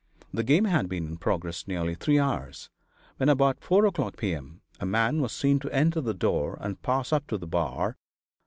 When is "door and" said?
6.15-6.81